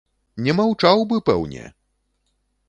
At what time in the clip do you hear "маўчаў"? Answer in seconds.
0.59-1.03